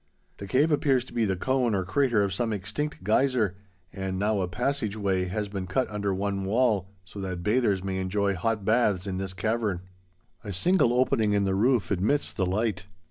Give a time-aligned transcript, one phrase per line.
[0.37, 3.57] The Cave appears to be the cone or crater of some extinct geyser,
[3.93, 7.99] and now a passage way has been cut under one wall, so that bathers may
[7.99, 9.81] enjoy hot baths in this cavern.
[10.43, 12.87] A single opening in the roof admits the light.